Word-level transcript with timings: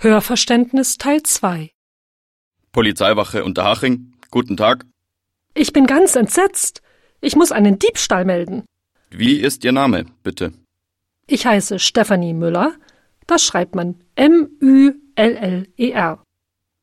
Hörverständnis 0.00 0.96
Teil 0.96 1.24
2 1.24 1.72
Polizeiwache 2.70 3.42
Unterhaching, 3.42 4.12
guten 4.30 4.56
Tag. 4.56 4.86
Ich 5.54 5.72
bin 5.72 5.88
ganz 5.88 6.14
entsetzt. 6.14 6.82
Ich 7.20 7.34
muss 7.34 7.50
einen 7.50 7.80
Diebstahl 7.80 8.24
melden. 8.24 8.64
Wie 9.10 9.40
ist 9.40 9.64
Ihr 9.64 9.72
Name, 9.72 10.06
bitte? 10.22 10.52
Ich 11.26 11.46
heiße 11.46 11.80
Stefanie 11.80 12.32
Müller. 12.32 12.76
Das 13.26 13.42
schreibt 13.42 13.74
man 13.74 13.96
M-Ü-L-L-E-R. 14.14 14.92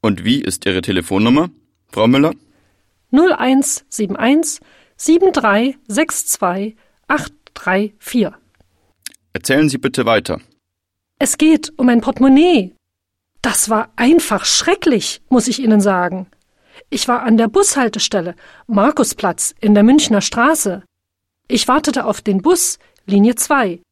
Und 0.00 0.24
wie 0.24 0.40
ist 0.40 0.66
Ihre 0.66 0.82
Telefonnummer, 0.82 1.50
Frau 1.92 2.08
Müller? 2.08 2.32
0171 3.12 4.60
7362 4.96 6.76
834. 7.06 8.32
Erzählen 9.32 9.68
Sie 9.68 9.78
bitte 9.78 10.04
weiter. 10.04 10.40
Es 11.20 11.38
geht 11.38 11.72
um 11.76 11.88
ein 11.88 12.00
Portemonnaie. 12.00 12.74
Das 13.44 13.68
war 13.68 13.90
einfach 13.96 14.46
schrecklich, 14.46 15.20
muss 15.28 15.48
ich 15.48 15.58
Ihnen 15.58 15.82
sagen. 15.82 16.28
Ich 16.88 17.08
war 17.08 17.24
an 17.24 17.36
der 17.36 17.46
Bushaltestelle, 17.46 18.36
Markusplatz, 18.66 19.54
in 19.60 19.74
der 19.74 19.82
Münchner 19.82 20.22
Straße. 20.22 20.82
Ich 21.46 21.68
wartete 21.68 22.06
auf 22.06 22.22
den 22.22 22.40
Bus, 22.40 22.78
Linie 23.04 23.34
2. 23.34 23.82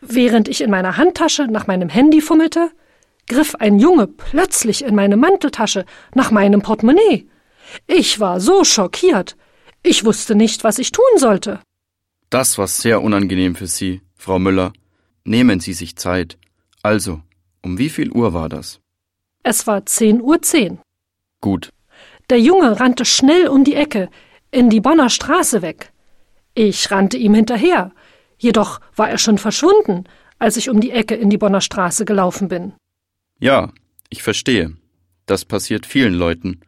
Während 0.00 0.48
ich 0.48 0.62
in 0.62 0.70
meiner 0.72 0.96
Handtasche 0.96 1.44
nach 1.44 1.68
meinem 1.68 1.88
Handy 1.88 2.20
fummelte, 2.20 2.72
griff 3.28 3.54
ein 3.54 3.78
Junge 3.78 4.08
plötzlich 4.08 4.82
in 4.82 4.96
meine 4.96 5.16
Manteltasche 5.16 5.84
nach 6.12 6.32
meinem 6.32 6.60
Portemonnaie. 6.62 7.28
Ich 7.86 8.18
war 8.18 8.40
so 8.40 8.64
schockiert. 8.64 9.36
Ich 9.84 10.04
wusste 10.04 10.34
nicht, 10.34 10.64
was 10.64 10.80
ich 10.80 10.90
tun 10.90 11.18
sollte. 11.18 11.60
Das 12.30 12.58
war 12.58 12.66
sehr 12.66 13.00
unangenehm 13.00 13.54
für 13.54 13.68
Sie, 13.68 14.02
Frau 14.16 14.40
Müller. 14.40 14.72
Nehmen 15.22 15.60
Sie 15.60 15.72
sich 15.72 15.94
Zeit. 15.94 16.36
Also, 16.82 17.22
um 17.62 17.78
wie 17.78 17.90
viel 17.90 18.10
Uhr 18.10 18.34
war 18.34 18.48
das? 18.48 18.80
Es 19.42 19.66
war 19.66 19.86
zehn 19.86 20.20
Uhr 20.20 20.42
zehn. 20.42 20.78
Gut. 21.40 21.70
Der 22.30 22.40
Junge 22.40 22.78
rannte 22.78 23.04
schnell 23.04 23.48
um 23.48 23.64
die 23.64 23.74
Ecke, 23.74 24.10
in 24.50 24.70
die 24.70 24.80
Bonner 24.80 25.08
Straße 25.10 25.62
weg. 25.62 25.92
Ich 26.54 26.90
rannte 26.90 27.16
ihm 27.16 27.34
hinterher, 27.34 27.92
jedoch 28.38 28.80
war 28.96 29.08
er 29.08 29.18
schon 29.18 29.38
verschwunden, 29.38 30.04
als 30.38 30.56
ich 30.56 30.68
um 30.68 30.80
die 30.80 30.90
Ecke 30.90 31.14
in 31.14 31.30
die 31.30 31.38
Bonner 31.38 31.60
Straße 31.60 32.04
gelaufen 32.04 32.48
bin. 32.48 32.74
Ja, 33.40 33.72
ich 34.10 34.22
verstehe. 34.22 34.76
Das 35.26 35.44
passiert 35.44 35.86
vielen 35.86 36.14
Leuten, 36.14 36.60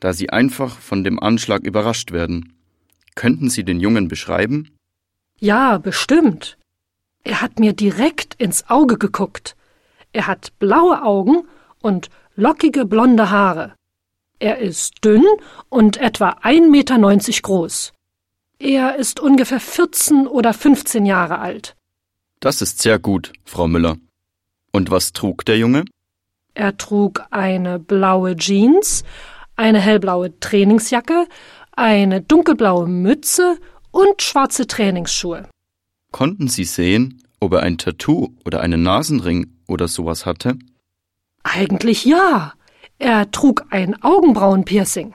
da 0.00 0.12
sie 0.12 0.30
einfach 0.30 0.78
von 0.78 1.04
dem 1.04 1.20
Anschlag 1.20 1.64
überrascht 1.64 2.12
werden. 2.12 2.54
Könnten 3.14 3.50
Sie 3.50 3.64
den 3.64 3.80
Jungen 3.80 4.08
beschreiben? 4.08 4.70
Ja, 5.38 5.78
bestimmt. 5.78 6.58
Er 7.22 7.40
hat 7.40 7.58
mir 7.58 7.72
direkt 7.72 8.34
ins 8.34 8.68
Auge 8.68 8.98
geguckt. 8.98 9.56
Er 10.12 10.26
hat 10.26 10.58
blaue 10.58 11.02
Augen 11.02 11.44
und 11.84 12.08
lockige 12.34 12.86
blonde 12.86 13.30
Haare. 13.30 13.74
Er 14.38 14.58
ist 14.58 15.04
dünn 15.04 15.24
und 15.68 15.98
etwa 15.98 16.30
1,90 16.30 16.70
Meter 16.70 17.42
groß. 17.42 17.92
Er 18.58 18.96
ist 18.96 19.20
ungefähr 19.20 19.60
14 19.60 20.26
oder 20.26 20.54
15 20.54 21.04
Jahre 21.04 21.38
alt. 21.38 21.76
Das 22.40 22.62
ist 22.62 22.80
sehr 22.80 22.98
gut, 22.98 23.32
Frau 23.44 23.68
Müller. 23.68 23.96
Und 24.72 24.90
was 24.90 25.12
trug 25.12 25.44
der 25.44 25.58
Junge? 25.58 25.84
Er 26.54 26.76
trug 26.76 27.22
eine 27.30 27.78
blaue 27.78 28.34
Jeans, 28.36 29.04
eine 29.54 29.80
hellblaue 29.80 30.38
Trainingsjacke, 30.40 31.26
eine 31.72 32.22
dunkelblaue 32.22 32.88
Mütze 32.88 33.58
und 33.90 34.22
schwarze 34.22 34.66
Trainingsschuhe. 34.66 35.48
Konnten 36.12 36.48
Sie 36.48 36.64
sehen, 36.64 37.22
ob 37.40 37.52
er 37.52 37.60
ein 37.60 37.76
Tattoo 37.76 38.34
oder 38.44 38.60
einen 38.60 38.82
Nasenring 38.82 39.52
oder 39.68 39.88
sowas 39.88 40.26
hatte? 40.26 40.56
Eigentlich 41.44 42.04
ja. 42.04 42.54
Er 42.98 43.30
trug 43.30 43.66
ein 43.70 44.02
Augenbrauenpiercing. 44.02 45.14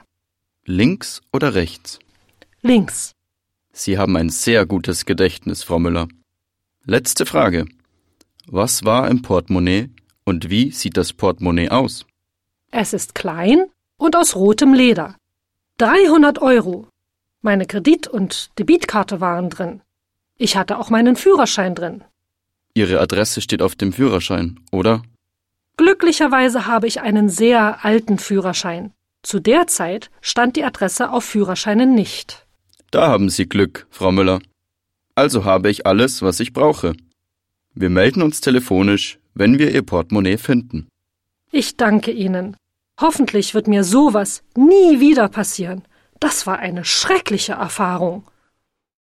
Links 0.64 1.20
oder 1.32 1.54
rechts? 1.54 1.98
Links. 2.62 3.12
Sie 3.72 3.98
haben 3.98 4.16
ein 4.16 4.30
sehr 4.30 4.64
gutes 4.64 5.04
Gedächtnis, 5.04 5.62
Frau 5.62 5.78
Müller. 5.78 6.08
Letzte 6.84 7.26
Frage. 7.26 7.66
Was 8.46 8.84
war 8.84 9.08
im 9.08 9.22
Portemonnaie 9.22 9.90
und 10.24 10.50
wie 10.50 10.70
sieht 10.70 10.96
das 10.96 11.12
Portemonnaie 11.12 11.68
aus? 11.70 12.06
Es 12.70 12.92
ist 12.92 13.14
klein 13.14 13.66
und 13.96 14.16
aus 14.16 14.34
rotem 14.36 14.72
Leder. 14.72 15.16
300 15.78 16.40
Euro. 16.40 16.86
Meine 17.42 17.66
Kredit- 17.66 18.08
und 18.08 18.50
Debitkarte 18.58 19.20
waren 19.20 19.50
drin. 19.50 19.82
Ich 20.36 20.56
hatte 20.56 20.78
auch 20.78 20.90
meinen 20.90 21.16
Führerschein 21.16 21.74
drin. 21.74 22.04
Ihre 22.74 23.00
Adresse 23.00 23.40
steht 23.40 23.62
auf 23.62 23.74
dem 23.74 23.92
Führerschein, 23.92 24.60
oder? 24.70 25.02
Glücklicherweise 25.80 26.66
habe 26.66 26.86
ich 26.86 27.00
einen 27.00 27.30
sehr 27.30 27.86
alten 27.86 28.18
Führerschein. 28.18 28.92
Zu 29.22 29.40
der 29.40 29.66
Zeit 29.66 30.10
stand 30.20 30.56
die 30.56 30.62
Adresse 30.62 31.10
auf 31.10 31.24
Führerscheinen 31.24 31.94
nicht. 31.94 32.46
Da 32.90 33.08
haben 33.08 33.30
Sie 33.30 33.48
Glück, 33.48 33.86
Frau 33.88 34.12
Müller. 34.12 34.40
Also 35.14 35.46
habe 35.46 35.70
ich 35.70 35.86
alles, 35.86 36.20
was 36.20 36.38
ich 36.38 36.52
brauche. 36.52 36.92
Wir 37.72 37.88
melden 37.88 38.20
uns 38.20 38.42
telefonisch, 38.42 39.18
wenn 39.32 39.58
wir 39.58 39.72
Ihr 39.72 39.80
Portemonnaie 39.80 40.36
finden. 40.36 40.86
Ich 41.50 41.78
danke 41.78 42.10
Ihnen. 42.10 42.58
Hoffentlich 43.00 43.54
wird 43.54 43.66
mir 43.66 43.82
sowas 43.82 44.42
nie 44.54 45.00
wieder 45.00 45.30
passieren. 45.30 45.84
Das 46.18 46.46
war 46.46 46.58
eine 46.58 46.84
schreckliche 46.84 47.54
Erfahrung. 47.54 48.24